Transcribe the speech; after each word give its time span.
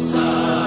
Say 0.00 0.57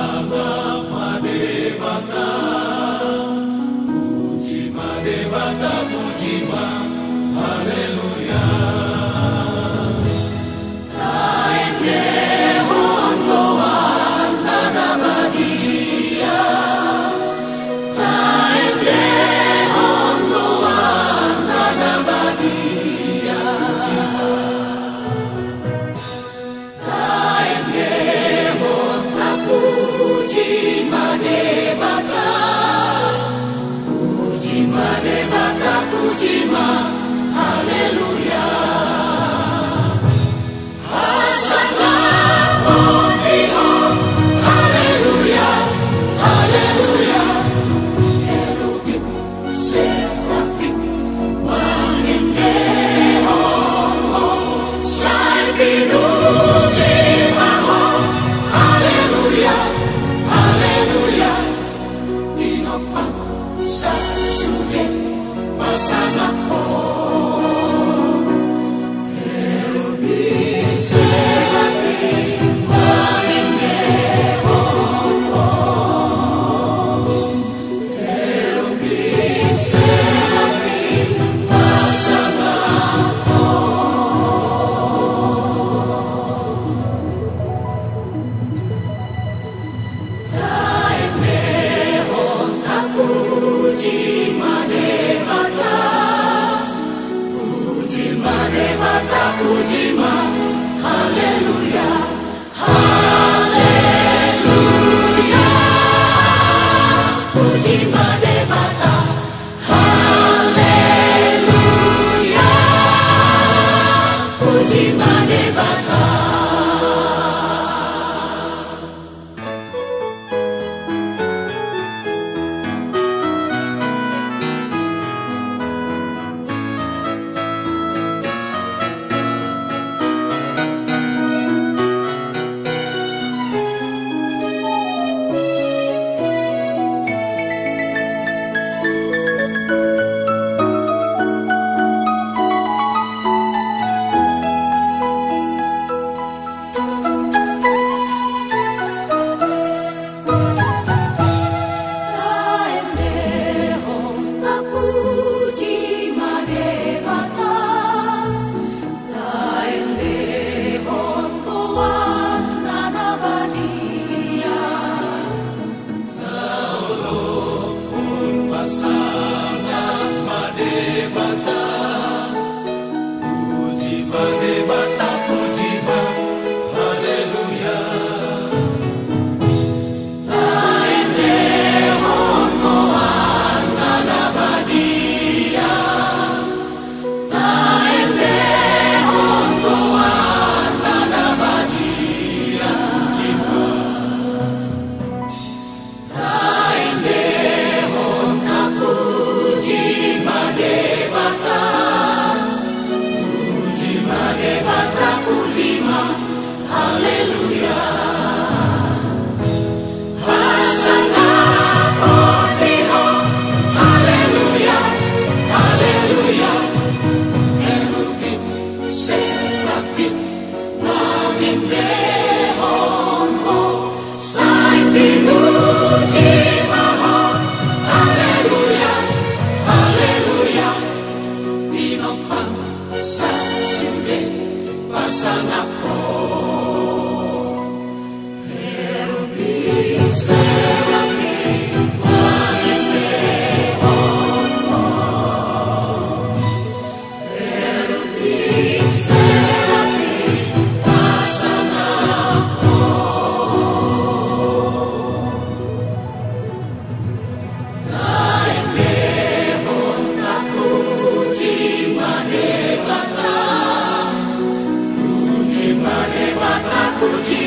보여지 267.01 267.40